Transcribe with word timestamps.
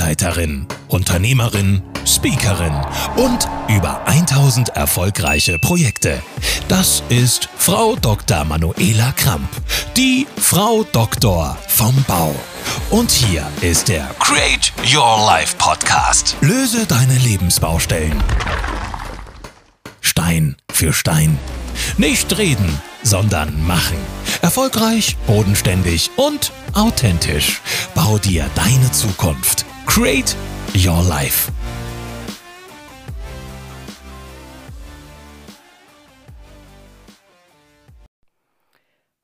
Bauleiterin, 0.00 0.66
Unternehmerin, 0.88 1.82
Speakerin 2.06 2.74
und 3.16 3.46
über 3.68 4.06
1000 4.06 4.70
erfolgreiche 4.70 5.58
Projekte. 5.58 6.22
Das 6.68 7.02
ist 7.10 7.50
Frau 7.54 7.96
Dr. 7.96 8.44
Manuela 8.44 9.12
Kramp, 9.12 9.50
die 9.98 10.26
Frau 10.38 10.84
Doktor 10.84 11.58
vom 11.68 11.94
Bau. 12.08 12.34
Und 12.88 13.10
hier 13.10 13.46
ist 13.60 13.88
der 13.88 14.08
Create 14.18 14.72
Your 14.90 15.18
Life 15.26 15.56
Podcast. 15.58 16.34
Löse 16.40 16.86
deine 16.86 17.18
Lebensbaustellen. 17.18 18.22
Stein 20.00 20.56
für 20.72 20.94
Stein. 20.94 21.38
Nicht 21.98 22.38
reden, 22.38 22.80
sondern 23.02 23.66
machen. 23.66 23.98
Erfolgreich, 24.40 25.18
bodenständig 25.26 26.10
und 26.16 26.52
authentisch. 26.72 27.60
Bau 27.94 28.16
dir 28.16 28.48
deine 28.54 28.90
Zukunft. 28.92 29.66
Create 29.92 30.36
Your 30.76 31.02
Life. 31.02 31.50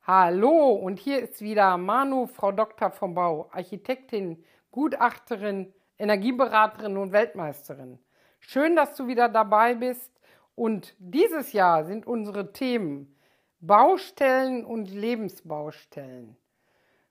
Hallo 0.03 0.73
und 0.73 0.99
hier 0.99 1.21
ist 1.21 1.41
wieder 1.41 1.77
Manu, 1.77 2.27
Frau 2.27 2.51
Doktor 2.51 2.91
vom 2.91 3.15
Bau, 3.15 3.49
Architektin, 3.53 4.43
Gutachterin, 4.71 5.73
Energieberaterin 5.97 6.97
und 6.97 7.13
Weltmeisterin. 7.13 7.97
Schön, 8.41 8.75
dass 8.75 8.93
du 8.97 9.07
wieder 9.07 9.29
dabei 9.29 9.73
bist 9.73 10.11
und 10.53 10.95
dieses 10.99 11.53
Jahr 11.53 11.85
sind 11.85 12.05
unsere 12.05 12.51
Themen 12.51 13.15
Baustellen 13.61 14.65
und 14.65 14.91
Lebensbaustellen. 14.91 16.35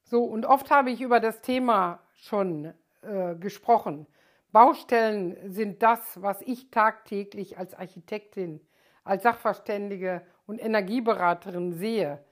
So, 0.05 0.25
und 0.25 0.45
oft 0.45 0.71
habe 0.71 0.91
ich 0.91 1.01
über 1.01 1.21
das 1.21 1.41
Thema 1.41 2.01
schon 2.13 2.75
äh, 3.03 3.35
gesprochen. 3.37 4.07
Baustellen 4.53 5.37
sind 5.53 5.83
das, 5.83 6.23
was 6.23 6.41
ich 6.43 6.71
tagtäglich 6.71 7.59
als 7.59 7.75
Architektin, 7.75 8.61
als 9.05 9.23
Sachverständige 9.23 10.23
und 10.47 10.59
Energieberaterin 10.59 11.75
sehe. 11.75 12.25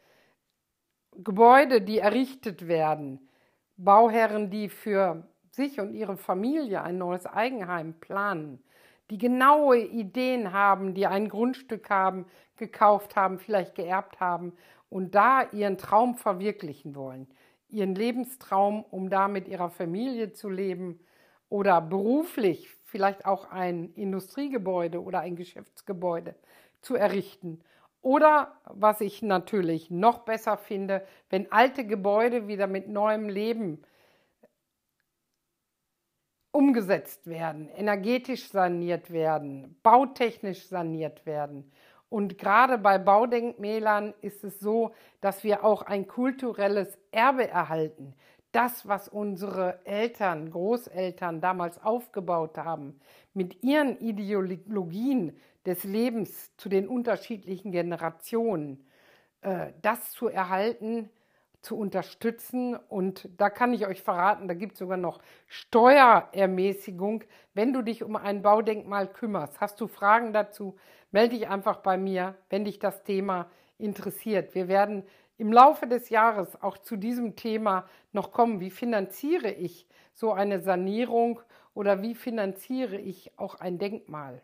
Gebäude, 1.17 1.81
die 1.81 1.99
errichtet 1.99 2.67
werden, 2.67 3.29
Bauherren, 3.77 4.51
die 4.51 4.69
für 4.69 5.29
sich 5.51 5.81
und 5.81 5.95
ihre 5.95 6.17
Familie 6.17 6.83
ein 6.83 6.99
neues 6.99 7.27
Eigenheim 7.27 7.95
planen, 8.01 8.63
die 9.11 9.19
genaue 9.19 9.79
Ideen 9.79 10.53
haben, 10.53 10.95
die 10.95 11.07
ein 11.07 11.29
Grundstück 11.29 11.91
haben, 11.91 12.27
gekauft 12.57 13.17
haben, 13.17 13.39
vielleicht 13.39 13.75
geerbt 13.75 14.21
haben 14.21 14.55
und 14.89 15.15
da 15.15 15.43
ihren 15.53 15.79
Traum 15.79 16.15
verwirklichen 16.15 16.95
wollen, 16.95 17.29
ihren 17.75 17.95
Lebenstraum, 17.95 18.85
um 18.85 19.11
da 19.11 19.29
mit 19.29 19.49
ihrer 19.49 19.69
Familie 19.71 20.33
zu 20.33 20.49
leben 20.49 21.01
oder 21.49 21.81
beruflich 21.81 22.69
vielleicht 22.85 23.27
auch 23.27 23.51
ein 23.51 23.93
Industriegebäude 23.95 25.03
oder 25.03 25.21
ein 25.21 25.37
Geschäftsgebäude 25.37 26.35
zu 26.81 26.95
errichten. 26.95 27.61
Oder 28.03 28.53
was 28.67 29.01
ich 29.01 29.23
natürlich 29.23 29.91
noch 29.91 30.21
besser 30.21 30.57
finde, 30.57 31.07
wenn 31.31 31.51
alte 31.51 31.87
Gebäude 31.87 32.49
wieder 32.49 32.67
mit 32.67 32.89
neuem 32.89 33.29
Leben 33.29 33.83
umgesetzt 36.53 37.27
werden, 37.27 37.69
energetisch 37.71 38.49
saniert 38.49 39.11
werden, 39.11 39.77
bautechnisch 39.83 40.69
saniert 40.69 41.27
werden. 41.27 41.73
Und 42.15 42.39
gerade 42.39 42.79
bei 42.79 42.97
Baudenkmälern 42.97 44.15
ist 44.21 44.45
es 44.45 44.61
so, 44.61 44.93
dass 45.21 45.43
wir 45.43 45.65
auch 45.65 45.83
ein 45.83 46.07
kulturelles 46.07 46.97
Erbe 47.11 47.49
erhalten. 47.49 48.15
Das, 48.53 48.87
was 48.87 49.09
unsere 49.09 49.85
Eltern, 49.85 50.53
Großeltern 50.53 51.41
damals 51.41 51.83
aufgebaut 51.83 52.57
haben, 52.57 53.01
mit 53.33 53.65
ihren 53.65 53.99
Ideologien 53.99 55.37
des 55.67 55.83
Lebens 55.83 56.57
zu 56.57 56.69
den 56.69 56.87
unterschiedlichen 56.87 57.73
Generationen, 57.73 58.87
äh, 59.41 59.73
das 59.83 60.13
zu 60.13 60.29
erhalten, 60.29 61.11
zu 61.65 61.77
unterstützen. 61.77 62.77
Und 62.77 63.29
da 63.37 63.51
kann 63.51 63.73
ich 63.73 63.87
euch 63.87 64.03
verraten, 64.03 64.49
da 64.49 64.55
gibt 64.55 64.75
es 64.75 64.79
sogar 64.79 64.97
noch 64.97 65.21
Steuerermäßigung, 65.49 67.25
wenn 67.55 67.73
du 67.73 67.83
dich 67.83 68.03
um 68.03 68.17
ein 68.17 68.43
Baudenkmal 68.43 69.09
kümmerst. 69.09 69.61
Hast 69.61 69.81
du 69.81 69.87
Fragen 69.87 70.33
dazu, 70.33 70.77
melde 71.11 71.37
dich 71.37 71.49
einfach 71.49 71.79
bei 71.79 71.97
mir, 71.97 72.35
wenn 72.51 72.65
dich 72.65 72.79
das 72.79 73.03
Thema 73.03 73.51
interessiert. 73.79 74.55
Wir 74.55 74.69
werden 74.69 75.05
im 75.37 75.53
Laufe 75.53 75.87
des 75.87 76.11
Jahres 76.11 76.63
auch 76.63 76.79
zu 76.79 76.97
diesem 76.97 77.35
Thema 77.37 77.89
noch 78.13 78.33
kommen. 78.33 78.61
Wie 78.61 78.71
finanziere 78.71 79.51
ich 79.51 79.89
so 80.13 80.33
eine 80.33 80.61
Sanierung 80.61 81.41
oder 81.75 82.03
wie 82.03 82.15
finanziere 82.15 82.99
ich 82.99 83.37
auch 83.39 83.57
ein 83.57 83.79
Denkmal? 83.79 84.43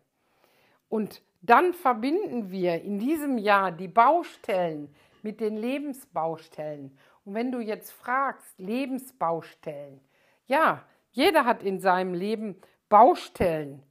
Und 0.88 1.22
dann 1.42 1.72
verbinden 1.72 2.50
wir 2.50 2.82
in 2.82 2.98
diesem 2.98 3.38
Jahr 3.38 3.72
die 3.72 3.88
Baustellen 3.88 4.94
mit 5.22 5.40
den 5.40 5.56
Lebensbaustellen. 5.56 6.96
Und 7.24 7.34
wenn 7.34 7.52
du 7.52 7.60
jetzt 7.60 7.92
fragst, 7.92 8.58
Lebensbaustellen, 8.58 10.00
ja, 10.46 10.84
jeder 11.10 11.44
hat 11.44 11.62
in 11.62 11.80
seinem 11.80 12.14
Leben 12.14 12.60
Baustellen, 12.88 13.82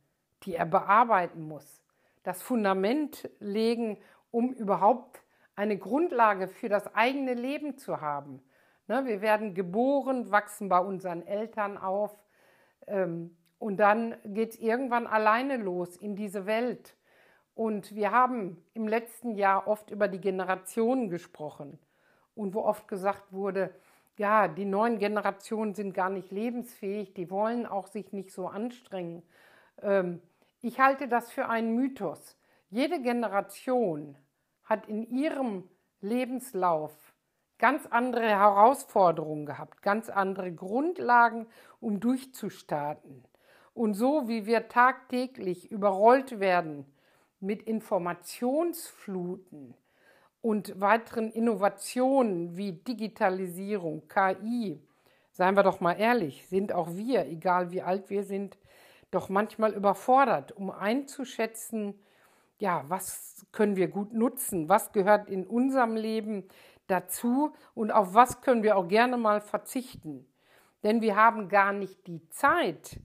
die 0.43 0.55
er 0.55 0.65
bearbeiten 0.65 1.47
muss. 1.47 1.83
Das 2.23 2.41
Fundament 2.41 3.29
legen, 3.39 3.97
um 4.31 4.51
überhaupt 4.53 5.23
eine 5.55 5.77
Grundlage 5.77 6.47
für 6.47 6.69
das 6.69 6.93
eigene 6.95 7.33
Leben 7.33 7.77
zu 7.77 8.01
haben. 8.01 8.41
Ne, 8.87 9.05
wir 9.05 9.21
werden 9.21 9.53
geboren, 9.53 10.31
wachsen 10.31 10.69
bei 10.69 10.79
unseren 10.79 11.25
Eltern 11.25 11.77
auf 11.77 12.17
ähm, 12.87 13.37
und 13.57 13.77
dann 13.77 14.15
geht 14.25 14.51
es 14.51 14.59
irgendwann 14.59 15.05
alleine 15.05 15.57
los 15.57 15.95
in 15.97 16.15
diese 16.15 16.45
Welt. 16.45 16.95
Und 17.55 17.93
wir 17.93 18.11
haben 18.11 18.63
im 18.73 18.87
letzten 18.87 19.35
Jahr 19.35 19.67
oft 19.67 19.91
über 19.91 20.07
die 20.07 20.21
Generationen 20.21 21.09
gesprochen 21.09 21.77
und 22.39 22.53
wo 22.53 22.61
oft 22.61 22.87
gesagt 22.87 23.33
wurde, 23.33 23.73
ja, 24.17 24.47
die 24.47 24.65
neuen 24.65 24.97
Generationen 24.97 25.75
sind 25.75 25.93
gar 25.93 26.09
nicht 26.09 26.31
lebensfähig, 26.31 27.13
die 27.13 27.29
wollen 27.29 27.65
auch 27.65 27.87
sich 27.87 28.13
nicht 28.13 28.31
so 28.31 28.47
anstrengen. 28.47 29.23
Ähm, 29.81 30.21
ich 30.61 30.79
halte 30.79 31.07
das 31.07 31.31
für 31.31 31.47
einen 31.47 31.73
Mythos. 31.75 32.37
Jede 32.69 33.01
Generation 33.01 34.15
hat 34.63 34.87
in 34.87 35.09
ihrem 35.09 35.63
Lebenslauf 36.01 36.93
ganz 37.57 37.85
andere 37.87 38.29
Herausforderungen 38.29 39.45
gehabt, 39.45 39.81
ganz 39.81 40.09
andere 40.09 40.53
Grundlagen, 40.53 41.45
um 41.81 41.99
durchzustarten. 41.99 43.25
Und 43.73 43.95
so 43.95 44.29
wie 44.29 44.45
wir 44.45 44.69
tagtäglich 44.69 45.71
überrollt 45.71 46.39
werden 46.39 46.85
mit 47.39 47.63
Informationsfluten, 47.63 49.73
und 50.41 50.79
weiteren 50.79 51.31
Innovationen 51.31 52.55
wie 52.55 52.73
Digitalisierung, 52.73 54.07
KI, 54.07 54.79
seien 55.31 55.55
wir 55.55 55.63
doch 55.63 55.79
mal 55.79 55.93
ehrlich, 55.93 56.47
sind 56.47 56.73
auch 56.73 56.95
wir, 56.95 57.25
egal 57.25 57.71
wie 57.71 57.81
alt 57.81 58.09
wir 58.09 58.23
sind, 58.23 58.57
doch 59.11 59.29
manchmal 59.29 59.73
überfordert, 59.73 60.51
um 60.51 60.69
einzuschätzen, 60.69 61.95
ja, 62.59 62.83
was 62.87 63.45
können 63.51 63.75
wir 63.75 63.87
gut 63.87 64.13
nutzen, 64.13 64.69
was 64.69 64.91
gehört 64.91 65.29
in 65.29 65.47
unserem 65.47 65.95
Leben 65.95 66.47
dazu 66.87 67.53
und 67.73 67.91
auf 67.91 68.13
was 68.13 68.41
können 68.41 68.63
wir 68.63 68.77
auch 68.77 68.87
gerne 68.87 69.17
mal 69.17 69.41
verzichten. 69.41 70.27
Denn 70.83 71.01
wir 71.01 71.15
haben 71.15 71.49
gar 71.49 71.73
nicht 71.73 72.07
die 72.07 72.27
Zeit. 72.29 72.99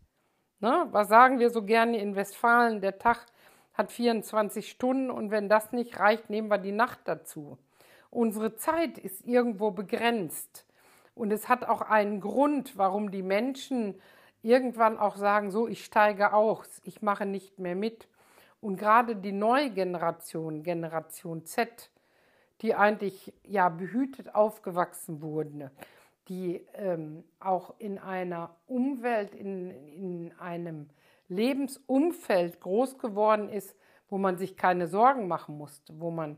Ne? 0.61 0.87
Was 0.91 1.09
sagen 1.09 1.39
wir 1.39 1.51
so 1.51 1.63
gerne 1.63 1.99
in 1.99 2.17
Westfalen? 2.17 2.81
Der 2.81 2.99
Tag 2.99 3.27
hat 3.75 3.93
24 3.93 4.71
Stunden 4.71 5.11
und 5.11 5.31
wenn 5.31 5.49
das 5.49 5.73
nicht 5.73 5.99
reicht, 5.99 6.31
nehmen 6.31 6.49
wir 6.49 6.59
die 6.59 6.73
Nacht 6.73 7.01
dazu. 7.05 7.59
Unsere 8.11 8.57
Zeit 8.57 8.97
ist 8.97 9.27
irgendwo 9.27 9.73
begrenzt 9.73 10.65
und 11.15 11.33
es 11.33 11.49
hat 11.49 11.65
auch 11.65 11.83
einen 11.83 12.21
Grund, 12.21 12.79
warum 12.79 13.11
die 13.11 13.23
Menschen 13.23 14.01
irgendwann 14.43 14.99
auch 14.99 15.17
sagen, 15.17 15.51
so, 15.51 15.67
ich 15.67 15.85
steige 15.85 16.33
aus, 16.33 16.81
ich 16.85 17.03
mache 17.03 17.27
nicht 17.27 17.59
mehr 17.59 17.75
mit. 17.75 18.09
Und 18.61 18.77
gerade 18.77 19.17
die 19.17 19.33
neue 19.33 19.71
Generation, 19.71 20.63
Generation 20.63 21.45
Z, 21.45 21.91
die 22.61 22.75
eigentlich 22.75 23.33
ja 23.43 23.69
behütet 23.69 24.35
aufgewachsen 24.35 25.21
wurden, 25.21 25.71
die 26.29 26.65
ähm, 26.75 27.25
auch 27.41 27.75
in 27.79 27.99
einer 27.99 28.55
Umwelt, 28.67 29.35
in, 29.35 29.71
in 29.71 30.33
einem 30.39 30.89
Lebensumfeld 31.29 32.61
groß 32.61 32.99
geworden 32.99 33.49
ist, 33.49 33.77
wo 34.09 34.19
man 34.19 34.37
sich 34.37 34.57
keine 34.57 34.87
Sorgen 34.87 35.29
machen 35.29 35.57
musste, 35.57 35.99
wo 36.01 36.11
man 36.11 36.37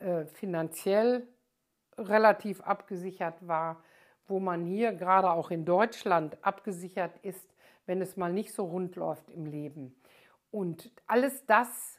äh, 0.00 0.26
finanziell 0.26 1.26
relativ 1.96 2.60
abgesichert 2.60 3.46
war, 3.46 3.82
wo 4.26 4.40
man 4.40 4.64
hier 4.64 4.92
gerade 4.92 5.30
auch 5.30 5.50
in 5.50 5.64
Deutschland 5.64 6.36
abgesichert 6.42 7.16
ist, 7.22 7.54
wenn 7.86 8.00
es 8.00 8.16
mal 8.16 8.32
nicht 8.32 8.52
so 8.52 8.64
rund 8.64 8.96
läuft 8.96 9.30
im 9.30 9.46
Leben. 9.46 9.94
Und 10.50 10.90
alles 11.06 11.44
das 11.46 11.98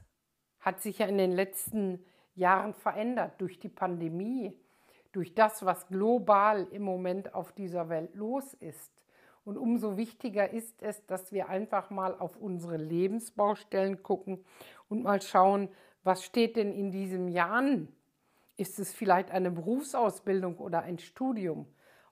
hat 0.60 0.82
sich 0.82 1.00
ja 1.00 1.06
in 1.06 1.18
den 1.18 1.32
letzten 1.32 2.04
Jahren 2.34 2.74
verändert 2.74 3.40
durch 3.40 3.60
die 3.60 3.70
Pandemie, 3.70 4.58
durch 5.12 5.36
das, 5.36 5.64
was 5.66 5.88
global 5.88 6.68
im 6.72 6.82
Moment 6.82 7.34
auf 7.34 7.52
dieser 7.54 7.90
Welt 7.90 8.16
los 8.16 8.54
ist. 8.56 8.92
Und 9.46 9.58
umso 9.58 9.96
wichtiger 9.96 10.50
ist 10.50 10.82
es, 10.82 11.06
dass 11.06 11.32
wir 11.32 11.50
einfach 11.50 11.92
mal 11.92 12.18
auf 12.18 12.36
unsere 12.36 12.78
Lebensbaustellen 12.78 14.02
gucken 14.02 14.44
und 14.90 15.04
mal 15.04 15.22
schauen, 15.22 15.70
was 16.04 16.24
steht 16.24 16.56
denn 16.56 16.74
in 16.74 16.92
diesem 16.92 17.28
Jahr 17.28 17.52
an? 17.52 17.88
Ist 18.58 18.80
es 18.80 18.92
vielleicht 18.92 19.30
eine 19.30 19.52
Berufsausbildung 19.52 20.58
oder 20.58 20.82
ein 20.82 20.98
Studium? 20.98 21.68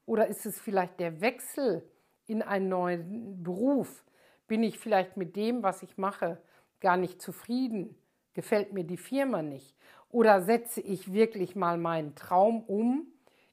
Oder 0.05 0.27
ist 0.27 0.45
es 0.45 0.59
vielleicht 0.59 0.99
der 0.99 1.21
Wechsel 1.21 1.89
in 2.27 2.43
einen 2.43 2.69
neuen 2.69 3.43
Beruf? 3.43 4.05
Bin 4.47 4.61
ich 4.61 4.77
vielleicht 4.77 5.17
mit 5.17 5.35
dem, 5.35 5.63
was 5.63 5.81
ich 5.81 5.97
mache, 5.97 6.39
gar 6.81 6.97
nicht 6.97 7.19
zufrieden? 7.19 7.95
Gefällt 8.33 8.73
mir 8.73 8.83
die 8.83 8.97
Firma 8.97 9.41
nicht? 9.41 9.75
Oder 10.09 10.41
setze 10.41 10.81
ich 10.81 11.13
wirklich 11.13 11.55
mal 11.55 11.79
meinen 11.79 12.13
Traum 12.13 12.61
um, 12.63 13.07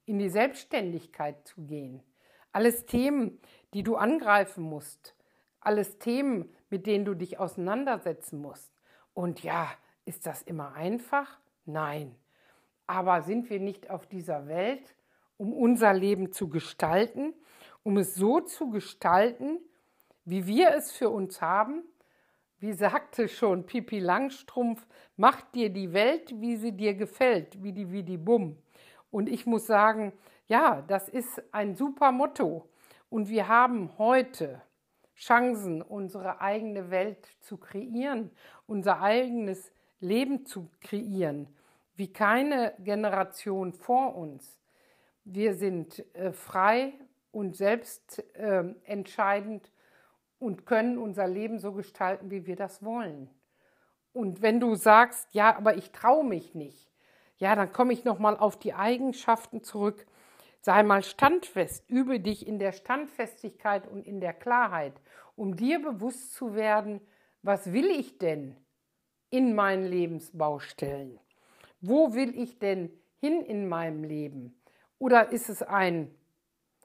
in 0.05 0.19
die 0.19 0.29
Selbstständigkeit 0.29 1.47
zu 1.47 1.63
gehen? 1.63 2.03
Alles 2.53 2.85
Themen, 2.85 3.39
die 3.75 3.83
du 3.83 3.97
angreifen 3.97 4.63
musst. 4.65 5.15
Alles 5.61 5.99
Themen, 5.99 6.55
mit 6.71 6.87
denen 6.87 7.05
du 7.05 7.15
dich 7.15 7.39
auseinandersetzen 7.39 8.41
musst. 8.41 8.73
Und 9.15 9.43
ja, 9.43 9.69
ist 10.05 10.27
das 10.27 10.43
immer 10.43 10.73
einfach? 10.75 11.39
Nein. 11.65 12.15
Aber 12.87 13.23
sind 13.23 13.51
wir 13.51 13.61
nicht 13.61 13.91
auf 13.91 14.07
dieser 14.07 14.49
Welt, 14.49 14.95
um 15.37 15.53
unser 15.53 15.93
Leben 15.93 16.33
zu 16.33 16.49
gestalten, 16.49 17.35
um 17.83 17.97
es 17.97 18.15
so 18.15 18.41
zu 18.41 18.71
gestalten, 18.71 19.59
wie 20.25 20.47
wir 20.47 20.75
es 20.75 20.93
für 20.93 21.11
uns 21.11 21.41
haben? 21.41 21.83
Wie 22.59 22.73
sagte 22.73 23.29
schon 23.29 23.65
Pipi 23.65 24.01
Langstrumpf, 24.01 24.87
mach 25.17 25.41
dir 25.53 25.71
die 25.71 25.93
Welt, 25.93 26.33
wie 26.41 26.57
sie 26.57 26.73
dir 26.73 26.95
gefällt, 26.95 27.63
wie 27.63 27.73
die 27.73 27.91
wie 27.91 28.03
die 28.03 28.19
Bumm. 28.19 28.59
Und 29.11 29.29
ich 29.29 29.47
muss 29.47 29.67
sagen, 29.67 30.13
ja, 30.47 30.83
das 30.83 31.09
ist 31.09 31.43
ein 31.53 31.75
super 31.75 32.13
Motto. 32.13 32.69
Und 33.11 33.29
wir 33.29 33.49
haben 33.49 33.91
heute 33.99 34.63
Chancen, 35.15 35.83
unsere 35.83 36.41
eigene 36.41 36.91
Welt 36.91 37.29
zu 37.41 37.59
kreieren, 37.59 38.31
unser 38.67 39.03
eigenes 39.03 39.71
Leben 40.01 40.47
zu 40.47 40.71
kreieren 40.81 41.47
wie 42.01 42.11
keine 42.11 42.73
Generation 42.79 43.75
vor 43.75 44.17
uns. 44.17 44.59
Wir 45.25 45.53
sind 45.53 46.03
äh, 46.15 46.33
frei 46.33 46.95
und 47.31 47.55
selbst 47.55 48.25
äh, 48.37 48.65
entscheidend 48.85 49.71
und 50.39 50.65
können 50.65 50.97
unser 50.97 51.29
Leben 51.29 51.59
so 51.59 51.73
gestalten, 51.73 52.31
wie 52.31 52.47
wir 52.47 52.57
das 52.57 52.83
wollen. 52.83 53.29
Und 54.15 54.41
wenn 54.41 54.61
du 54.61 54.77
sagst, 54.77 55.29
ja, 55.35 55.55
aber 55.55 55.77
ich 55.77 55.93
traue 55.93 56.25
mich 56.25 56.55
nicht, 56.55 56.91
ja, 57.37 57.55
dann 57.55 57.71
komme 57.71 57.93
ich 57.93 58.07
nochmal 58.07 58.39
auf 58.39 58.59
die 58.59 58.73
Eigenschaften 58.73 59.63
zurück. 59.63 60.07
Sei 60.63 60.83
mal 60.83 61.03
standfest, 61.03 61.89
übe 61.89 62.21
dich 62.21 62.47
in 62.47 62.59
der 62.59 62.73
Standfestigkeit 62.73 63.89
und 63.89 64.07
in 64.07 64.21
der 64.21 64.35
Klarheit, 64.35 64.93
um 65.35 65.57
dir 65.57 65.81
bewusst 65.81 66.35
zu 66.35 66.55
werden, 66.55 67.01
was 67.43 67.73
will 67.73 67.87
ich 67.87 68.19
denn 68.19 68.57
in 69.31 69.55
meinen 69.55 69.87
Lebensbaustellen? 69.87 71.19
Wo 71.81 72.13
will 72.13 72.39
ich 72.39 72.59
denn 72.59 72.91
hin 73.21 73.41
in 73.41 73.69
meinem 73.69 74.05
Leben? 74.05 74.61
Oder 74.99 75.33
ist 75.33 75.49
es 75.49 75.63
ein 75.63 76.15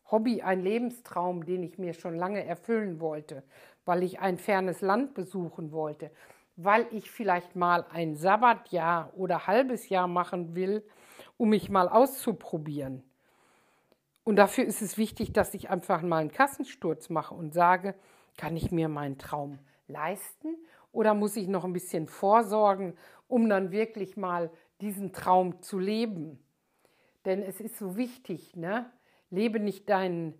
Hobby, 0.09 0.41
ein 0.41 0.61
Lebenstraum, 0.61 1.45
den 1.45 1.63
ich 1.63 1.77
mir 1.77 1.93
schon 1.93 2.15
lange 2.15 2.45
erfüllen 2.45 3.01
wollte, 3.01 3.43
weil 3.83 4.03
ich 4.03 4.19
ein 4.21 4.37
fernes 4.37 4.79
Land 4.79 5.15
besuchen 5.15 5.73
wollte, 5.73 6.11
weil 6.55 6.87
ich 6.91 7.11
vielleicht 7.11 7.57
mal 7.57 7.85
ein 7.89 8.15
Sabbatjahr 8.15 9.11
oder 9.17 9.47
halbes 9.47 9.89
Jahr 9.89 10.07
machen 10.07 10.55
will, 10.55 10.87
um 11.35 11.49
mich 11.49 11.69
mal 11.69 11.89
auszuprobieren. 11.89 13.03
Und 14.25 14.37
dafür 14.37 14.65
ist 14.65 14.81
es 14.81 14.97
wichtig, 14.97 15.33
dass 15.33 15.53
ich 15.53 15.69
einfach 15.69 16.01
mal 16.01 16.17
einen 16.17 16.31
Kassensturz 16.31 17.09
mache 17.09 17.35
und 17.35 17.53
sage, 17.53 17.93
kann 18.37 18.57
ich 18.57 18.71
mir 18.71 18.89
meinen 18.89 19.19
Traum 19.19 19.59
leisten 19.87 20.57
oder 20.91 21.13
muss 21.13 21.35
ich 21.35 21.47
noch 21.47 21.63
ein 21.63 21.73
bisschen 21.73 22.07
vorsorgen, 22.07 22.97
um 23.27 23.47
dann 23.47 23.71
wirklich 23.71 24.17
mal 24.17 24.49
diesen 24.81 25.13
Traum 25.13 25.61
zu 25.61 25.77
leben. 25.77 26.43
Denn 27.25 27.43
es 27.43 27.61
ist 27.61 27.77
so 27.77 27.97
wichtig, 27.97 28.55
ne? 28.55 28.91
Lebe 29.29 29.59
nicht 29.59 29.89
dein, 29.89 30.33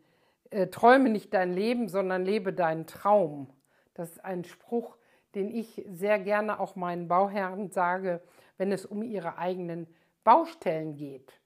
äh, 0.50 0.68
träume 0.68 1.10
nicht 1.10 1.32
dein 1.34 1.54
Leben, 1.54 1.88
sondern 1.88 2.26
lebe 2.26 2.54
deinen 2.54 2.88
Traum. 2.88 3.54
Das 3.94 4.10
ist 4.12 4.26
ein 4.26 4.46
Spruch, 4.46 4.98
den 5.36 5.52
ich 5.52 5.86
sehr 5.92 6.18
gerne 6.18 6.60
auch 6.60 6.76
meinen 6.76 7.08
Bauherren 7.08 7.70
sage, 7.70 8.22
wenn 8.58 8.72
es 8.72 8.86
um 8.86 9.04
ihre 9.04 9.38
eigenen 9.38 9.88
Baustellen 10.24 10.96
geht. 10.96 11.40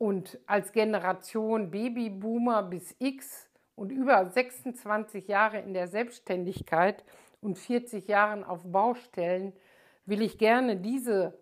Und 0.00 0.38
als 0.46 0.72
Generation 0.72 1.70
Babyboomer 1.70 2.62
bis 2.62 2.96
X 3.00 3.50
und 3.74 3.92
über 3.92 4.24
26 4.24 5.28
Jahre 5.28 5.58
in 5.58 5.74
der 5.74 5.88
Selbstständigkeit 5.88 7.04
und 7.42 7.58
40 7.58 8.08
Jahren 8.08 8.42
auf 8.42 8.62
Baustellen 8.64 9.52
will 10.06 10.22
ich 10.22 10.38
gerne 10.38 10.78
diese 10.78 11.38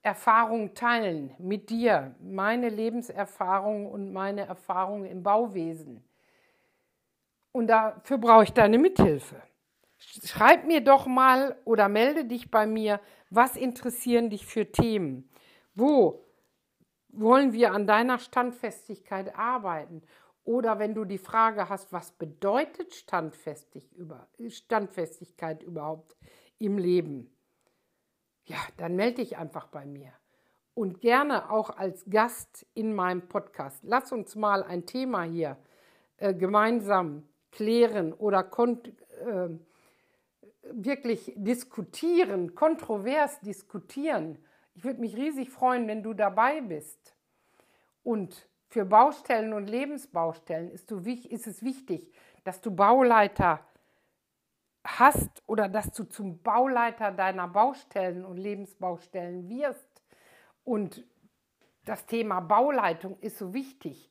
Erfahrung 0.00 0.74
teilen 0.74 1.34
mit 1.40 1.70
dir, 1.70 2.14
meine 2.20 2.68
Lebenserfahrung 2.68 3.90
und 3.90 4.12
meine 4.12 4.46
Erfahrung 4.46 5.04
im 5.04 5.24
Bauwesen. 5.24 6.04
Und 7.50 7.66
dafür 7.66 8.18
brauche 8.18 8.44
ich 8.44 8.52
deine 8.52 8.78
Mithilfe. 8.78 9.42
Schreib 9.98 10.66
mir 10.66 10.84
doch 10.84 11.06
mal 11.06 11.56
oder 11.64 11.88
melde 11.88 12.26
dich 12.26 12.48
bei 12.48 12.64
mir, 12.64 13.00
was 13.28 13.56
interessieren 13.56 14.30
dich 14.30 14.46
für 14.46 14.70
Themen? 14.70 15.28
Wo 15.74 16.21
wollen 17.12 17.52
wir 17.52 17.72
an 17.72 17.86
deiner 17.86 18.18
Standfestigkeit 18.18 19.36
arbeiten? 19.36 20.02
Oder 20.44 20.78
wenn 20.78 20.94
du 20.94 21.04
die 21.04 21.18
Frage 21.18 21.68
hast, 21.68 21.92
was 21.92 22.12
bedeutet 22.12 22.94
Standfestigkeit 22.94 25.62
überhaupt 25.62 26.16
im 26.58 26.78
Leben? 26.78 27.32
ja, 28.46 28.56
dann 28.76 28.96
melde 28.96 29.16
dich 29.16 29.36
einfach 29.36 29.68
bei 29.68 29.86
mir. 29.86 30.12
Und 30.74 31.00
gerne 31.00 31.50
auch 31.50 31.70
als 31.70 32.04
Gast 32.08 32.66
in 32.74 32.94
meinem 32.94 33.28
Podcast. 33.28 33.80
Lass 33.82 34.10
uns 34.10 34.36
mal 34.36 34.62
ein 34.62 34.86
Thema 34.86 35.22
hier 35.22 35.58
äh, 36.16 36.34
gemeinsam 36.34 37.28
klären 37.50 38.14
oder 38.14 38.40
äh, 38.40 39.48
wirklich 40.72 41.34
diskutieren, 41.36 42.54
kontrovers 42.54 43.40
diskutieren. 43.40 44.38
Ich 44.74 44.84
würde 44.84 45.00
mich 45.00 45.16
riesig 45.16 45.50
freuen, 45.50 45.86
wenn 45.88 46.02
du 46.02 46.14
dabei 46.14 46.60
bist. 46.60 47.14
Und 48.02 48.48
für 48.68 48.84
Baustellen 48.84 49.52
und 49.52 49.68
Lebensbaustellen 49.68 50.70
ist, 50.70 50.90
du, 50.90 50.98
ist 51.00 51.46
es 51.46 51.62
wichtig, 51.62 52.12
dass 52.44 52.60
du 52.60 52.70
Bauleiter 52.74 53.60
hast 54.84 55.42
oder 55.46 55.68
dass 55.68 55.92
du 55.92 56.04
zum 56.04 56.42
Bauleiter 56.42 57.12
deiner 57.12 57.48
Baustellen 57.48 58.24
und 58.24 58.36
Lebensbaustellen 58.36 59.48
wirst. 59.48 60.02
Und 60.64 61.04
das 61.84 62.06
Thema 62.06 62.40
Bauleitung 62.40 63.18
ist 63.20 63.38
so 63.38 63.52
wichtig, 63.54 64.10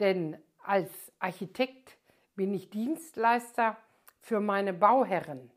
denn 0.00 0.38
als 0.58 0.90
Architekt 1.18 1.98
bin 2.34 2.52
ich 2.52 2.70
Dienstleister 2.70 3.76
für 4.20 4.40
meine 4.40 4.72
Bauherren. 4.72 5.50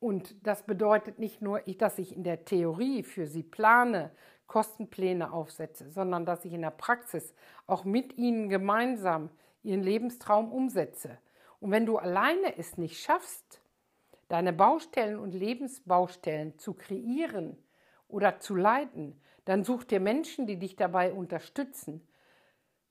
Und 0.00 0.34
das 0.46 0.62
bedeutet 0.62 1.18
nicht 1.18 1.42
nur, 1.42 1.60
dass 1.60 1.98
ich 1.98 2.16
in 2.16 2.24
der 2.24 2.44
Theorie 2.44 3.02
für 3.02 3.26
sie 3.26 3.42
plane, 3.42 4.10
Kostenpläne 4.46 5.32
aufsetze, 5.32 5.90
sondern 5.90 6.26
dass 6.26 6.44
ich 6.44 6.52
in 6.52 6.62
der 6.62 6.70
Praxis 6.70 7.34
auch 7.66 7.84
mit 7.84 8.16
ihnen 8.18 8.48
gemeinsam 8.48 9.30
ihren 9.62 9.82
Lebenstraum 9.82 10.50
umsetze. 10.50 11.18
Und 11.60 11.70
wenn 11.70 11.86
du 11.86 11.98
alleine 11.98 12.56
es 12.58 12.78
nicht 12.78 12.98
schaffst, 12.98 13.60
deine 14.28 14.52
Baustellen 14.52 15.18
und 15.18 15.34
Lebensbaustellen 15.34 16.58
zu 16.58 16.72
kreieren 16.72 17.56
oder 18.08 18.40
zu 18.40 18.56
leiten, 18.56 19.20
dann 19.44 19.64
such 19.64 19.84
dir 19.84 20.00
Menschen, 20.00 20.46
die 20.46 20.58
dich 20.58 20.76
dabei 20.76 21.12
unterstützen. 21.12 22.06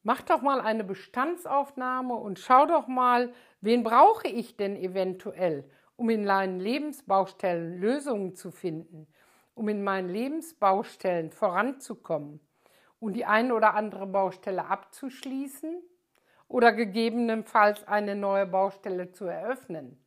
Mach 0.03 0.21
doch 0.21 0.41
mal 0.41 0.61
eine 0.61 0.83
Bestandsaufnahme 0.83 2.13
und 2.13 2.39
schau 2.39 2.65
doch 2.67 2.87
mal, 2.87 3.33
wen 3.61 3.83
brauche 3.83 4.27
ich 4.27 4.55
denn 4.55 4.75
eventuell, 4.75 5.69
um 5.99 6.09
in 6.09 6.23
meinen 6.23 6.61
Lebensbaustellen 6.61 7.77
Lösungen 7.81 8.33
zu 8.33 8.51
finden, 8.51 9.05
um 9.53 9.67
in 9.67 9.83
meinen 9.83 10.07
Lebensbaustellen 10.07 11.29
voranzukommen 11.29 12.39
und 13.01 13.17
die 13.17 13.25
eine 13.25 13.53
oder 13.53 13.73
andere 13.73 14.07
Baustelle 14.07 14.65
abzuschließen 14.65 15.83
oder 16.47 16.71
gegebenenfalls 16.71 17.85
eine 17.85 18.15
neue 18.15 18.45
Baustelle 18.45 19.11
zu 19.11 19.25
eröffnen. 19.25 20.01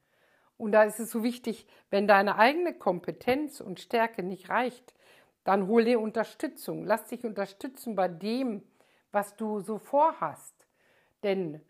Und 0.57 0.73
da 0.73 0.85
ist 0.85 0.99
es 0.99 1.11
so 1.11 1.23
wichtig, 1.23 1.67
wenn 1.91 2.09
deine 2.09 2.39
eigene 2.39 2.73
Kompetenz 2.73 3.61
und 3.61 3.79
Stärke 3.79 4.23
nicht 4.23 4.49
reicht, 4.49 4.95
dann 5.45 5.67
hol 5.67 5.85
dir 5.85 6.01
Unterstützung. 6.01 6.87
Lass 6.87 7.05
dich 7.09 7.23
unterstützen 7.27 7.97
bei 7.97 8.09
dem, 8.09 8.63
was 9.11 9.37
du 9.37 9.61
so 9.61 9.77
vorhast. 9.77 10.67
Denn 11.23 11.61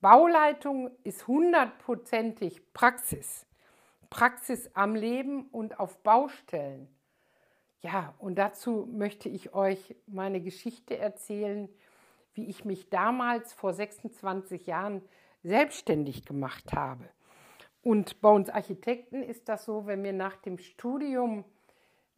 Bauleitung 0.00 0.92
ist 1.02 1.26
hundertprozentig 1.26 2.72
Praxis. 2.72 3.46
Praxis 4.14 4.70
am 4.74 4.94
Leben 4.94 5.48
und 5.48 5.80
auf 5.80 5.98
Baustellen. 6.04 6.86
Ja, 7.80 8.14
und 8.20 8.36
dazu 8.36 8.88
möchte 8.92 9.28
ich 9.28 9.54
euch 9.54 9.96
meine 10.06 10.40
Geschichte 10.40 10.96
erzählen, 10.96 11.68
wie 12.32 12.46
ich 12.46 12.64
mich 12.64 12.90
damals 12.90 13.52
vor 13.52 13.72
26 13.72 14.68
Jahren 14.68 15.02
selbstständig 15.42 16.24
gemacht 16.24 16.74
habe. 16.74 17.08
Und 17.82 18.20
bei 18.20 18.28
uns 18.30 18.50
Architekten 18.50 19.20
ist 19.20 19.48
das 19.48 19.64
so, 19.64 19.86
wenn 19.86 20.04
wir 20.04 20.12
nach 20.12 20.36
dem 20.36 20.58
Studium 20.58 21.44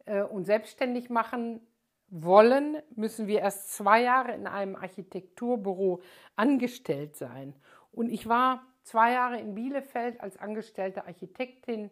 äh, 0.05 0.21
uns 0.21 0.45
selbstständig 0.45 1.09
machen 1.09 1.65
wollen, 2.09 2.77
müssen 2.95 3.25
wir 3.25 3.39
erst 3.39 3.73
zwei 3.73 4.03
Jahre 4.03 4.35
in 4.35 4.45
einem 4.45 4.75
Architekturbüro 4.75 6.01
angestellt 6.35 7.15
sein. 7.15 7.55
Und 7.91 8.09
ich 8.09 8.29
war 8.29 8.67
zwei 8.87 9.11
Jahre 9.11 9.37
in 9.37 9.53
Bielefeld 9.53 10.21
als 10.21 10.37
angestellte 10.37 11.05
Architektin 11.05 11.91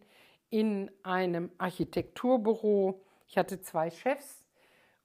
in 0.50 0.90
einem 1.04 1.52
Architekturbüro. 1.58 3.02
Ich 3.28 3.38
hatte 3.38 3.62
zwei 3.62 3.92
Chefs 3.92 4.46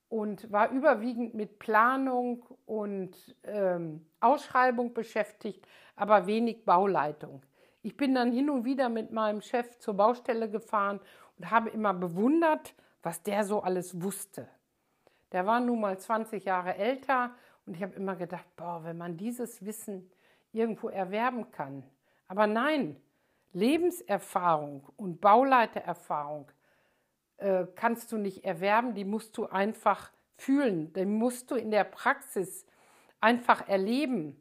und 0.08 0.50
war 0.52 0.70
überwiegend 0.70 1.34
mit 1.34 1.58
Planung 1.58 2.46
und 2.64 3.34
ähm, 3.42 4.06
Ausschreibung 4.20 4.94
beschäftigt, 4.94 5.66
aber 5.96 6.26
wenig 6.26 6.64
Bauleitung. 6.64 7.42
Ich 7.82 7.96
bin 7.96 8.14
dann 8.14 8.30
hin 8.30 8.50
und 8.50 8.64
wieder 8.64 8.88
mit 8.88 9.10
meinem 9.10 9.40
Chef 9.40 9.78
zur 9.80 9.94
Baustelle 9.94 10.48
gefahren 10.48 11.00
und 11.38 11.50
habe 11.50 11.70
immer 11.70 11.92
bewundert, 11.92 12.74
was 13.02 13.22
der 13.24 13.42
so 13.42 13.62
alles 13.62 14.00
wusste. 14.00 14.48
Der 15.32 15.44
war 15.44 15.58
nun 15.58 15.80
mal 15.80 15.98
20 15.98 16.44
Jahre 16.44 16.76
älter 16.76 17.32
und 17.66 17.74
ich 17.74 17.82
habe 17.82 17.94
immer 17.94 18.14
gedacht, 18.14 18.46
boah, 18.54 18.84
wenn 18.84 18.98
man 18.98 19.16
dieses 19.16 19.64
Wissen 19.64 20.10
irgendwo 20.52 20.88
erwerben 20.88 21.50
kann. 21.50 21.84
Aber 22.28 22.46
nein, 22.46 22.96
Lebenserfahrung 23.52 24.88
und 24.96 25.20
Bauleitererfahrung 25.20 26.50
äh, 27.38 27.66
kannst 27.74 28.12
du 28.12 28.18
nicht 28.18 28.44
erwerben, 28.44 28.94
die 28.94 29.04
musst 29.04 29.36
du 29.36 29.46
einfach 29.46 30.12
fühlen, 30.36 30.92
die 30.92 31.04
musst 31.04 31.50
du 31.50 31.56
in 31.56 31.70
der 31.70 31.84
Praxis 31.84 32.66
einfach 33.20 33.68
erleben. 33.68 34.40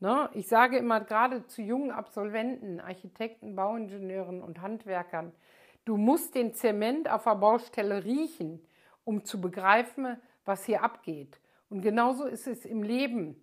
Ne? 0.00 0.28
Ich 0.34 0.48
sage 0.48 0.76
immer 0.76 1.00
gerade 1.00 1.46
zu 1.46 1.62
jungen 1.62 1.90
Absolventen, 1.90 2.80
Architekten, 2.80 3.56
Bauingenieuren 3.56 4.42
und 4.42 4.60
Handwerkern, 4.60 5.32
du 5.84 5.96
musst 5.96 6.34
den 6.34 6.54
Zement 6.54 7.10
auf 7.10 7.24
der 7.24 7.36
Baustelle 7.36 8.04
riechen, 8.04 8.60
um 9.04 9.24
zu 9.24 9.40
begreifen, 9.40 10.20
was 10.44 10.64
hier 10.64 10.82
abgeht. 10.82 11.40
Und 11.70 11.80
genauso 11.80 12.24
ist 12.24 12.46
es 12.46 12.64
im 12.64 12.82
Leben. 12.82 13.42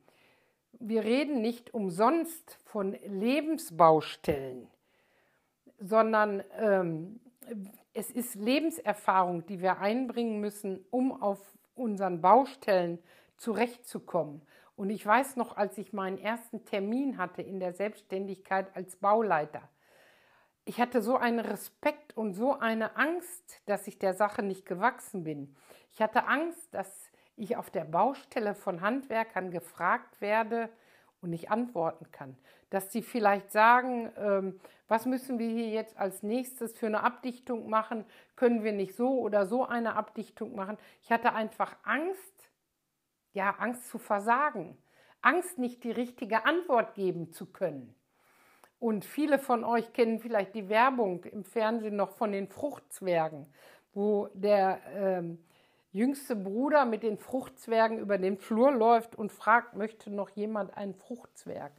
Wir 0.80 1.04
reden 1.04 1.42
nicht 1.42 1.74
umsonst 1.74 2.58
von 2.64 2.94
Lebensbaustellen, 3.06 4.68
sondern 5.78 6.42
ähm, 6.58 7.20
es 7.94 8.12
ist 8.12 8.36
Lebenserfahrung, 8.36 9.46
die 9.46 9.62
wir 9.62 9.80
einbringen 9.80 10.40
müssen, 10.40 10.86
um 10.90 11.22
auf 11.22 11.40
unseren 11.76 12.22
Baustellen 12.22 13.00
zurechtzukommen. 13.36 14.42
Und 14.78 14.90
ich 14.90 15.06
weiß 15.06 15.36
noch, 15.36 15.58
als 15.58 15.78
ich 15.78 15.92
meinen 15.92 16.18
ersten 16.18 16.64
Termin 16.64 17.18
hatte 17.18 17.42
in 17.42 17.60
der 17.60 17.74
Selbstständigkeit 17.74 18.74
als 18.74 18.96
Bauleiter, 18.96 19.68
ich 20.64 20.80
hatte 20.80 21.02
so 21.02 21.18
einen 21.18 21.40
Respekt 21.40 22.16
und 22.16 22.34
so 22.34 22.58
eine 22.58 22.96
Angst, 22.96 23.62
dass 23.66 23.88
ich 23.88 23.98
der 23.98 24.14
Sache 24.14 24.44
nicht 24.44 24.66
gewachsen 24.66 25.24
bin. 25.24 25.56
Ich 25.92 26.00
hatte 26.02 26.28
Angst, 26.28 26.74
dass 26.74 27.10
ich 27.40 27.58
auf 27.58 27.70
der 27.70 27.86
Baustelle 27.86 28.56
von 28.56 28.82
Handwerkern 28.82 29.52
gefragt 29.52 30.22
werde 30.22 30.70
und 31.22 31.30
nicht 31.32 31.52
antworten 31.52 32.12
kann. 32.12 32.38
Dass 32.70 32.92
sie 32.92 33.02
vielleicht 33.02 33.52
sagen, 33.52 34.12
ähm, 34.18 34.60
was 34.88 35.06
müssen 35.06 35.40
wir 35.40 35.50
hier 35.50 35.70
jetzt 35.70 35.98
als 35.98 36.24
nächstes 36.24 36.78
für 36.78 36.88
eine 36.88 37.04
Abdichtung 37.04 37.70
machen? 37.70 38.06
Können 38.36 38.64
wir 38.64 38.72
nicht 38.72 38.96
so 38.96 39.20
oder 39.20 39.46
so 39.46 39.66
eine 39.66 39.96
Abdichtung 39.96 40.56
machen? 40.56 40.78
Ich 41.02 41.12
hatte 41.12 41.34
einfach 41.34 41.76
Angst, 41.84 42.52
ja, 43.34 43.52
Angst 43.60 43.90
zu 43.90 43.98
versagen. 43.98 44.78
Angst, 45.22 45.58
nicht 45.58 45.84
die 45.84 45.92
richtige 45.92 46.46
Antwort 46.46 46.96
geben 46.96 47.32
zu 47.32 47.46
können. 47.46 47.96
Und 48.80 49.04
viele 49.04 49.40
von 49.40 49.66
euch 49.66 49.92
kennen 49.92 50.20
vielleicht 50.20 50.56
die 50.56 50.70
Werbung 50.70 51.26
im 51.26 51.44
Fernsehen 51.44 51.98
noch 51.98 52.12
von 52.12 52.32
den 52.32 52.48
Fruchtzwergen, 52.48 53.46
wo 53.94 54.30
der 54.34 54.80
ähm, 54.96 55.44
jüngste 55.92 56.36
Bruder 56.36 56.86
mit 56.86 57.04
den 57.04 57.18
Fruchtzwergen 57.18 58.00
über 58.00 58.18
den 58.18 58.38
Flur 58.38 58.72
läuft 58.72 59.16
und 59.16 59.32
fragt, 59.32 59.76
möchte 59.76 60.12
noch 60.12 60.30
jemand 60.30 60.76
einen 60.76 60.94
Fruchtzwerg? 60.94 61.72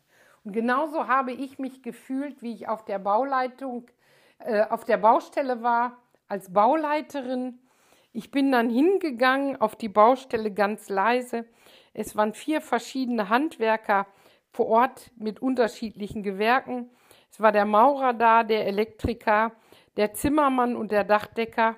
Und 0.44 0.52
genauso 0.52 1.06
habe 1.06 1.32
ich 1.32 1.58
mich 1.58 1.82
gefühlt, 1.82 2.42
wie 2.42 2.54
ich 2.54 2.68
auf 2.68 2.84
der 2.84 2.98
Bauleitung, 2.98 3.90
äh, 4.38 4.62
auf 4.64 4.84
der 4.84 4.96
Baustelle 4.96 5.62
war, 5.62 5.98
als 6.28 6.52
Bauleiterin. 6.52 7.58
Ich 8.12 8.30
bin 8.30 8.50
dann 8.50 8.70
hingegangen 8.70 9.60
auf 9.60 9.76
die 9.76 9.88
Baustelle 9.88 10.52
ganz 10.52 10.88
leise. 10.88 11.44
Es 11.92 12.16
waren 12.16 12.34
vier 12.34 12.60
verschiedene 12.60 13.28
Handwerker 13.28 14.06
vor 14.50 14.66
Ort 14.66 15.10
mit 15.16 15.40
unterschiedlichen 15.40 16.22
Gewerken. 16.22 16.90
Es 17.30 17.40
war 17.40 17.52
der 17.52 17.66
Maurer 17.66 18.14
da, 18.14 18.42
der 18.42 18.66
Elektriker, 18.66 19.52
der 19.96 20.14
Zimmermann 20.14 20.76
und 20.76 20.90
der 20.90 21.04
Dachdecker. 21.04 21.76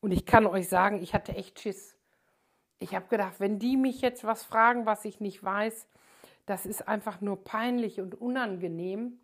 Und 0.00 0.12
ich 0.12 0.26
kann 0.26 0.46
euch 0.46 0.68
sagen, 0.68 1.02
ich 1.02 1.14
hatte 1.14 1.34
echt 1.34 1.60
Schiss. 1.60 1.96
Ich 2.78 2.94
habe 2.94 3.08
gedacht, 3.08 3.34
wenn 3.38 3.58
die 3.58 3.76
mich 3.76 4.00
jetzt 4.00 4.24
was 4.24 4.44
fragen, 4.44 4.86
was 4.86 5.04
ich 5.04 5.20
nicht 5.20 5.42
weiß, 5.42 5.88
das 6.44 6.66
ist 6.66 6.86
einfach 6.86 7.20
nur 7.20 7.42
peinlich 7.42 8.00
und 8.00 8.20
unangenehm. 8.20 9.20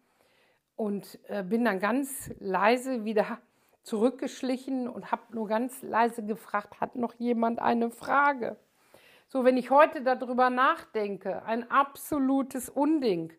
Und 0.75 1.19
äh, 1.29 1.43
bin 1.43 1.65
dann 1.65 1.79
ganz 1.79 2.31
leise 2.39 3.05
wieder 3.05 3.39
zurückgeschlichen 3.83 4.89
und 4.89 5.13
habe 5.13 5.23
nur 5.35 5.47
ganz 5.47 5.83
leise 5.83 6.25
gefragt, 6.25 6.81
hat 6.81 6.97
noch 6.97 7.15
jemand 7.15 7.61
eine 7.61 7.91
Frage? 7.91 8.57
So, 9.29 9.45
wenn 9.45 9.57
ich 9.57 9.71
heute 9.71 10.03
darüber 10.03 10.51
nachdenke, 10.51 11.45
ein 11.45 11.71
absolutes 11.71 12.69
Unding. 12.69 13.33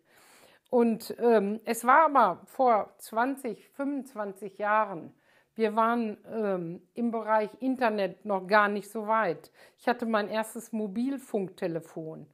Und 0.70 1.16
ähm, 1.20 1.60
es 1.66 1.86
war 1.86 2.06
aber 2.06 2.42
vor 2.46 2.94
20, 2.98 3.70
25 3.70 4.58
Jahren 4.58 5.14
wir 5.56 5.76
waren 5.76 6.18
ähm, 6.32 6.82
im 6.94 7.12
Bereich 7.12 7.50
Internet 7.60 8.26
noch 8.26 8.48
gar 8.48 8.70
nicht 8.70 8.90
so 8.90 9.08
weit. 9.08 9.52
Ich 9.78 9.88
hatte 9.88 10.06
mein 10.06 10.28
erstes 10.28 10.72
Mobilfunktelefon. 10.72 12.28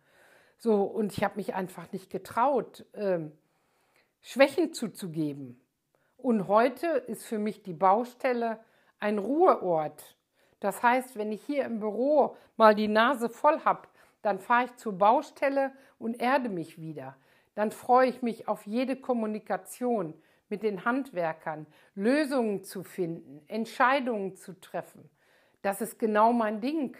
So, 0.58 0.84
und 0.84 1.14
ich 1.14 1.24
habe 1.24 1.36
mich 1.38 1.54
einfach 1.54 1.92
nicht 1.92 2.10
getraut, 2.10 2.86
ähm, 2.94 3.32
Schwächen 4.22 4.74
zuzugeben. 4.74 5.60
Und 6.18 6.48
heute 6.48 6.88
ist 6.88 7.26
für 7.26 7.40
mich 7.40 7.64
die 7.64 7.74
Baustelle 7.74 8.60
ein 9.00 9.18
Ruheort. 9.18 10.18
Das 10.60 10.84
heißt, 10.84 11.18
wenn 11.18 11.32
ich 11.32 11.42
hier 11.44 11.64
im 11.64 11.80
Büro 11.80 12.36
mal 12.58 12.76
die 12.76 12.90
Nase 12.90 13.30
voll 13.30 13.62
habe, 13.64 13.88
dann 14.22 14.40
fahre 14.40 14.66
ich 14.66 14.76
zur 14.76 14.98
Baustelle 14.98 15.72
und 15.98 16.22
erde 16.22 16.50
mich 16.50 16.78
wieder. 16.78 17.16
Dann 17.56 17.72
freue 17.72 18.10
ich 18.10 18.22
mich 18.22 18.48
auf 18.50 18.68
jede 18.68 18.98
Kommunikation 18.98 20.14
mit 20.50 20.63
den 20.63 20.86
Handwerkern, 20.86 21.68
Lösungen 21.96 22.63
zu 22.63 22.84
finden, 22.84 23.41
Entscheidungen 23.48 24.36
zu 24.36 24.60
treffen. 24.60 25.10
Das 25.62 25.82
ist 25.82 26.00
genau 26.00 26.34
mein 26.34 26.62
Ding. 26.62 26.98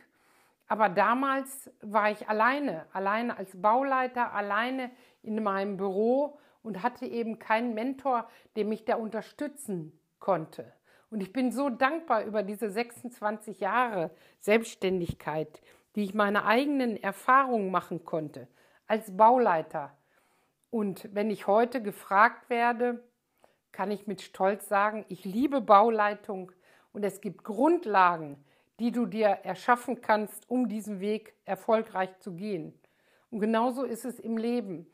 Aber 0.68 0.88
damals 0.88 1.72
war 1.82 2.12
ich 2.12 2.30
alleine, 2.30 2.86
alleine 2.94 3.38
als 3.38 3.60
Bauleiter, 3.60 4.34
alleine 4.34 4.92
in 5.24 5.42
meinem 5.42 5.78
Büro 5.78 6.38
und 6.62 6.84
hatte 6.84 7.08
eben 7.08 7.40
keinen 7.40 7.74
Mentor, 7.74 8.30
der 8.56 8.66
mich 8.66 8.86
da 8.86 8.96
unterstützen 8.96 10.00
konnte. 10.20 10.72
Und 11.10 11.22
ich 11.22 11.34
bin 11.34 11.52
so 11.52 11.70
dankbar 11.70 12.24
über 12.24 12.44
diese 12.44 12.70
26 12.70 13.62
Jahre 13.62 14.12
Selbstständigkeit, 14.40 15.62
die 15.96 16.04
ich 16.04 16.14
meine 16.14 16.46
eigenen 16.46 16.98
Erfahrungen 16.98 17.72
machen 17.72 18.06
konnte 18.06 18.48
als 18.86 19.16
Bauleiter. 19.16 19.98
Und 20.70 21.10
wenn 21.14 21.32
ich 21.32 21.48
heute 21.48 21.82
gefragt 21.82 22.50
werde, 22.50 23.04
kann 23.72 23.92
ich 23.92 24.08
mit 24.08 24.22
Stolz 24.22 24.68
sagen, 24.68 25.06
ich 25.10 25.26
liebe 25.26 25.62
Bauleitung 25.62 26.52
und 26.94 27.04
es 27.04 27.22
gibt 27.22 27.44
Grundlagen, 27.44 28.44
die 28.80 28.92
du 28.92 29.06
dir 29.06 29.28
erschaffen 29.28 30.02
kannst, 30.02 30.50
um 30.50 30.70
diesen 30.70 31.00
Weg 31.00 31.34
erfolgreich 31.46 32.18
zu 32.20 32.34
gehen. 32.34 32.74
Und 33.30 33.40
genauso 33.40 33.84
ist 33.84 34.06
es 34.06 34.20
im 34.20 34.38
Leben. 34.38 34.88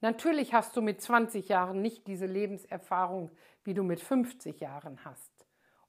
Natürlich 0.00 0.54
hast 0.54 0.76
du 0.76 0.82
mit 0.82 1.00
20 1.00 1.48
Jahren 1.48 1.82
nicht 1.82 2.06
diese 2.06 2.26
Lebenserfahrung, 2.26 3.30
wie 3.64 3.74
du 3.74 3.82
mit 3.82 4.00
50 4.00 4.60
Jahren 4.60 5.04
hast. 5.04 5.32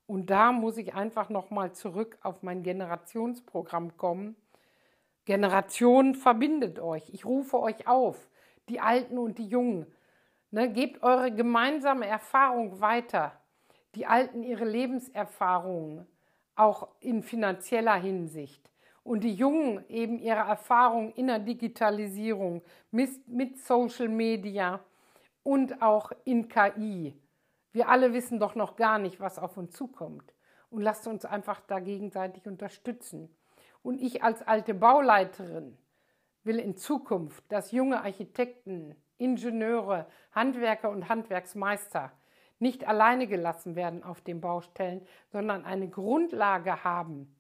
Und 0.08 0.30
da 0.30 0.52
muss 0.52 0.78
ich 0.78 0.94
einfach 0.94 1.30
nochmal 1.30 1.74
zurück 1.74 2.18
auf 2.22 2.44
mein 2.44 2.64
Generationsprogramm 2.64 3.98
kommen. 3.98 4.36
Generation 5.26 6.14
verbindet 6.16 6.80
euch. 6.80 7.10
Ich 7.10 7.26
rufe 7.26 7.60
euch 7.60 7.88
auf, 7.88 8.30
die 8.70 8.80
Alten 8.80 9.18
und 9.18 9.40
die 9.40 9.48
Jungen. 9.48 9.88
Ne, 10.56 10.72
gebt 10.72 11.04
eure 11.04 11.34
gemeinsame 11.34 12.08
Erfahrung 12.08 12.80
weiter. 12.80 13.34
Die 13.94 14.06
Alten 14.06 14.42
ihre 14.42 14.64
Lebenserfahrungen, 14.64 16.08
auch 16.56 16.88
in 17.02 17.24
finanzieller 17.24 17.96
Hinsicht. 17.96 18.72
Und 19.04 19.26
die 19.26 19.34
Jungen 19.34 19.84
eben 19.90 20.18
ihre 20.18 20.48
Erfahrung 20.48 21.12
in 21.12 21.28
der 21.28 21.40
Digitalisierung 21.40 22.62
mit, 22.90 23.28
mit 23.28 23.60
Social 23.60 24.08
Media 24.08 24.80
und 25.44 25.82
auch 25.82 26.14
in 26.24 26.48
KI. 26.48 27.20
Wir 27.74 27.90
alle 27.90 28.14
wissen 28.14 28.40
doch 28.40 28.56
noch 28.56 28.78
gar 28.78 28.98
nicht, 28.98 29.20
was 29.20 29.38
auf 29.38 29.58
uns 29.58 29.74
zukommt. 29.74 30.34
Und 30.70 30.84
lasst 30.84 31.06
uns 31.06 31.26
einfach 31.26 31.60
da 31.68 31.82
gegenseitig 31.82 32.48
unterstützen. 32.48 33.28
Und 33.84 34.02
ich 34.02 34.24
als 34.24 34.42
alte 34.42 34.74
Bauleiterin 34.74 35.78
will 36.46 36.60
in 36.60 36.78
Zukunft, 36.78 37.44
dass 37.50 37.74
junge 37.74 38.02
Architekten 38.02 38.96
Ingenieure, 39.18 40.08
Handwerker 40.32 40.90
und 40.90 41.10
Handwerksmeister 41.10 42.12
nicht 42.60 42.88
alleine 42.88 43.28
gelassen 43.28 43.76
werden 43.76 44.04
auf 44.04 44.22
den 44.22 44.42
Baustellen, 44.42 45.06
sondern 45.32 45.66
eine 45.66 45.90
Grundlage 45.90 46.84
haben, 46.84 47.36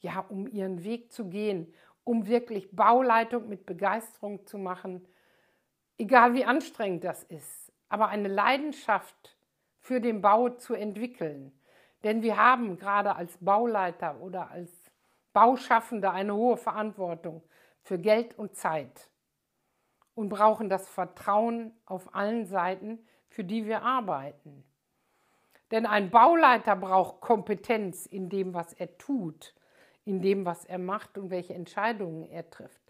ja, 0.00 0.24
um 0.28 0.46
ihren 0.46 0.84
Weg 0.84 1.12
zu 1.12 1.28
gehen, 1.28 1.74
um 2.04 2.26
wirklich 2.26 2.74
Bauleitung 2.74 3.48
mit 3.48 3.66
Begeisterung 3.66 4.46
zu 4.46 4.58
machen, 4.58 5.06
egal 5.98 6.34
wie 6.34 6.44
anstrengend 6.44 7.04
das 7.04 7.24
ist, 7.24 7.72
aber 7.88 8.08
eine 8.08 8.28
Leidenschaft 8.28 9.36
für 9.80 10.00
den 10.00 10.22
Bau 10.22 10.50
zu 10.50 10.74
entwickeln. 10.74 11.52
Denn 12.04 12.22
wir 12.22 12.36
haben 12.36 12.78
gerade 12.78 13.16
als 13.16 13.36
Bauleiter 13.38 14.20
oder 14.20 14.50
als 14.50 14.70
Bauschaffende 15.32 16.10
eine 16.10 16.34
hohe 16.34 16.56
Verantwortung 16.56 17.42
für 17.82 17.98
Geld 17.98 18.38
und 18.38 18.56
Zeit 18.56 19.09
und 20.20 20.28
brauchen 20.28 20.68
das 20.68 20.86
Vertrauen 20.86 21.72
auf 21.86 22.14
allen 22.14 22.44
Seiten, 22.44 22.98
für 23.30 23.42
die 23.42 23.64
wir 23.64 23.80
arbeiten. 23.80 24.64
Denn 25.70 25.86
ein 25.86 26.10
Bauleiter 26.10 26.76
braucht 26.76 27.22
Kompetenz 27.22 28.04
in 28.04 28.28
dem, 28.28 28.52
was 28.52 28.74
er 28.74 28.98
tut, 28.98 29.54
in 30.04 30.20
dem, 30.20 30.44
was 30.44 30.66
er 30.66 30.76
macht 30.76 31.16
und 31.16 31.30
welche 31.30 31.54
Entscheidungen 31.54 32.24
er 32.24 32.50
trifft. 32.50 32.82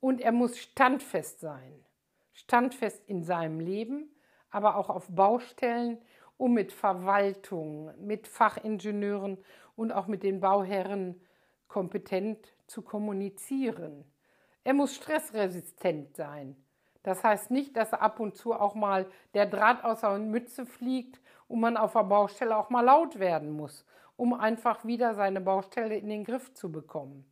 Und 0.00 0.22
er 0.22 0.32
muss 0.32 0.56
standfest 0.56 1.40
sein. 1.40 1.84
Standfest 2.32 3.06
in 3.06 3.24
seinem 3.24 3.60
Leben, 3.60 4.08
aber 4.50 4.76
auch 4.76 4.88
auf 4.88 5.06
Baustellen, 5.10 5.98
um 6.38 6.54
mit 6.54 6.72
Verwaltung, 6.72 7.92
mit 8.00 8.26
Fachingenieuren 8.26 9.36
und 9.76 9.92
auch 9.92 10.06
mit 10.06 10.22
den 10.22 10.40
Bauherren 10.40 11.20
kompetent 11.68 12.38
zu 12.66 12.80
kommunizieren. 12.80 14.10
Er 14.64 14.72
muss 14.72 14.94
stressresistent 14.94 16.16
sein. 16.16 16.56
Das 17.02 17.24
heißt 17.24 17.50
nicht, 17.50 17.76
dass 17.76 17.92
ab 17.92 18.20
und 18.20 18.36
zu 18.36 18.52
auch 18.52 18.74
mal 18.74 19.06
der 19.34 19.46
Draht 19.46 19.84
aus 19.84 20.00
der 20.02 20.18
Mütze 20.18 20.66
fliegt 20.66 21.20
und 21.48 21.60
man 21.60 21.76
auf 21.76 21.94
der 21.94 22.04
Baustelle 22.04 22.56
auch 22.56 22.70
mal 22.70 22.84
laut 22.84 23.18
werden 23.18 23.50
muss, 23.50 23.86
um 24.16 24.34
einfach 24.34 24.84
wieder 24.84 25.14
seine 25.14 25.40
Baustelle 25.40 25.96
in 25.96 26.08
den 26.08 26.24
Griff 26.24 26.52
zu 26.54 26.70
bekommen. 26.70 27.24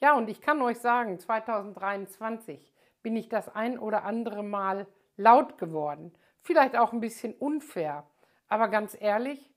Ja, 0.00 0.14
und 0.14 0.28
ich 0.28 0.40
kann 0.40 0.60
euch 0.62 0.78
sagen, 0.78 1.18
2023 1.18 2.72
bin 3.02 3.16
ich 3.16 3.28
das 3.28 3.48
ein 3.48 3.78
oder 3.78 4.04
andere 4.04 4.42
Mal 4.42 4.86
laut 5.16 5.58
geworden. 5.58 6.12
Vielleicht 6.42 6.76
auch 6.76 6.92
ein 6.92 7.00
bisschen 7.00 7.34
unfair. 7.34 8.06
Aber 8.48 8.68
ganz 8.68 8.96
ehrlich, 8.98 9.52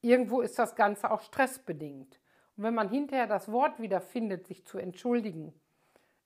irgendwo 0.00 0.40
ist 0.40 0.58
das 0.58 0.76
Ganze 0.76 1.10
auch 1.10 1.22
stressbedingt. 1.22 2.20
Und 2.56 2.64
wenn 2.64 2.74
man 2.74 2.88
hinterher 2.88 3.26
das 3.26 3.50
Wort 3.50 3.80
wieder 3.80 4.00
findet, 4.00 4.46
sich 4.46 4.64
zu 4.64 4.78
entschuldigen, 4.78 5.52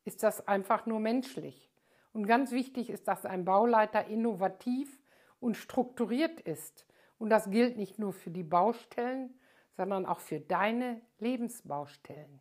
ist 0.05 0.23
das 0.23 0.47
einfach 0.47 0.85
nur 0.87 1.01
menschlich. 1.01 1.71
Und 2.13 2.27
ganz 2.27 2.53
wichtig 2.53 2.91
ist, 2.91 3.09
dass 3.09 3.27
ein 3.27 3.45
Bauleiter 3.45 4.07
innovativ 4.07 5.01
und 5.41 5.57
strukturiert 5.57 6.41
ist. 6.41 6.87
Und 7.19 7.31
das 7.31 7.51
gilt 7.51 7.77
nicht 7.77 7.99
nur 7.99 8.13
für 8.13 8.31
die 8.31 8.43
Baustellen, 8.43 9.39
sondern 9.77 10.07
auch 10.07 10.21
für 10.21 10.41
deine 10.41 11.01
Lebensbaustellen. 11.19 12.41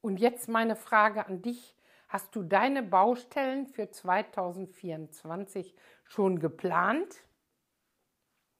Und 0.00 0.18
jetzt 0.18 0.48
meine 0.48 0.76
Frage 0.76 1.26
an 1.26 1.42
dich. 1.42 1.74
Hast 2.08 2.34
du 2.34 2.42
deine 2.42 2.82
Baustellen 2.82 3.66
für 3.66 3.90
2024 3.90 5.74
schon 6.04 6.38
geplant? 6.38 7.22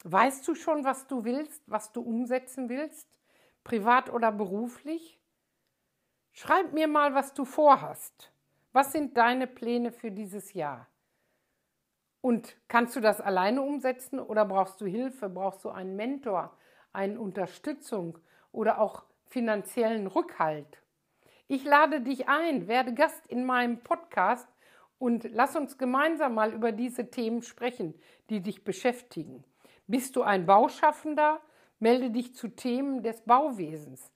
Weißt 0.04 0.46
du 0.46 0.54
schon, 0.54 0.84
was 0.84 1.06
du 1.06 1.24
willst, 1.24 1.62
was 1.66 1.92
du 1.92 2.02
umsetzen 2.02 2.68
willst? 2.68 3.08
privat 3.68 4.10
oder 4.10 4.32
beruflich? 4.32 5.20
Schreib 6.32 6.72
mir 6.72 6.88
mal, 6.88 7.14
was 7.14 7.34
du 7.34 7.44
vorhast. 7.44 8.32
Was 8.78 8.92
sind 8.92 9.16
deine 9.16 9.48
Pläne 9.48 9.90
für 9.90 10.12
dieses 10.12 10.52
Jahr? 10.52 10.86
Und 12.20 12.56
kannst 12.68 12.94
du 12.94 13.00
das 13.00 13.20
alleine 13.20 13.60
umsetzen 13.60 14.20
oder 14.20 14.44
brauchst 14.44 14.80
du 14.80 14.86
Hilfe? 14.86 15.28
Brauchst 15.28 15.64
du 15.64 15.70
einen 15.70 15.96
Mentor, 15.96 16.56
eine 16.92 17.18
Unterstützung 17.18 18.18
oder 18.52 18.80
auch 18.80 19.02
finanziellen 19.26 20.06
Rückhalt? 20.06 20.80
Ich 21.48 21.64
lade 21.64 22.02
dich 22.02 22.28
ein, 22.28 22.68
werde 22.68 22.94
Gast 22.94 23.26
in 23.26 23.44
meinem 23.44 23.82
Podcast 23.82 24.48
und 25.00 25.28
lass 25.32 25.56
uns 25.56 25.76
gemeinsam 25.76 26.34
mal 26.34 26.52
über 26.52 26.70
diese 26.70 27.10
Themen 27.10 27.42
sprechen, 27.42 28.00
die 28.30 28.42
dich 28.42 28.62
beschäftigen. 28.62 29.42
Bist 29.88 30.14
du 30.14 30.22
ein 30.22 30.46
Bauschaffender? 30.46 31.40
Melde 31.80 32.12
dich 32.12 32.36
zu 32.36 32.46
Themen 32.46 33.02
des 33.02 33.22
Bauwesens. 33.22 34.12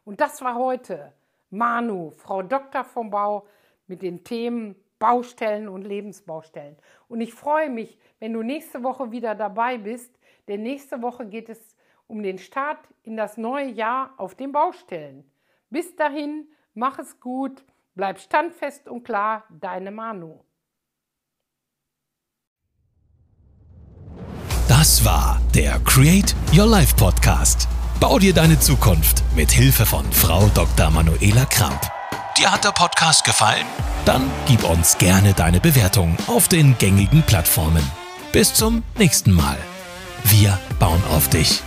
Und 0.06 0.22
das 0.22 0.42
war 0.42 0.56
heute 0.56 1.12
Manu, 1.50 2.12
Frau 2.12 2.44
Doktor 2.44 2.84
vom 2.84 3.10
Bau 3.10 3.48
mit 3.88 4.04
den 4.04 4.24
Themen 4.24 4.76
Baustellen 5.00 5.70
und 5.70 5.84
Lebensbaustellen. 5.84 6.76
Und 7.08 7.22
ich 7.22 7.34
freue 7.34 7.70
mich, 7.70 7.98
wenn 8.20 8.34
du 8.34 8.44
nächste 8.44 8.84
Woche 8.84 9.12
wieder 9.12 9.34
dabei 9.34 9.78
bist, 9.78 10.19
denn 10.50 10.64
nächste 10.64 11.02
Woche 11.02 11.26
geht 11.28 11.48
es 11.48 11.60
um 12.08 12.24
den 12.24 12.40
Start 12.40 12.80
in 13.04 13.16
das 13.16 13.38
neue 13.38 13.70
Jahr 13.70 14.14
auf 14.18 14.36
den 14.36 14.52
Baustellen. 14.52 15.24
Bis 15.70 15.96
dahin, 15.96 16.48
mach 16.74 16.98
es 16.98 17.20
gut, 17.20 17.64
bleib 17.94 18.20
standfest 18.20 18.90
und 18.90 19.04
klar, 19.04 19.46
deine 19.52 19.92
Manu. 19.92 20.40
Das 24.68 25.06
war 25.06 25.40
der 25.54 25.80
Create 25.86 26.36
Your 26.56 26.66
Life 26.66 26.96
Podcast. 26.96 27.68
Bau 28.00 28.18
dir 28.18 28.34
deine 28.34 28.60
Zukunft 28.60 29.24
mit 29.36 29.52
Hilfe 29.52 29.86
von 29.86 30.06
Frau 30.12 30.48
Dr. 30.56 30.90
Manuela 30.90 31.46
Kramp. 31.46 31.82
Dir 32.38 32.52
hat 32.52 32.64
der 32.64 32.72
Podcast 32.72 33.24
gefallen? 33.24 33.66
Dann 34.06 34.32
gib 34.48 34.64
uns 34.64 34.98
gerne 34.98 35.34
deine 35.34 35.60
Bewertung 35.60 36.18
auf 36.28 36.48
den 36.48 36.76
gängigen 36.78 37.22
Plattformen. 37.24 37.84
Bis 38.32 38.54
zum 38.54 38.84
nächsten 38.98 39.34
Mal. 39.34 39.58
Wir 40.24 40.58
bauen 40.80 41.02
auf 41.12 41.30
dich. 41.30 41.62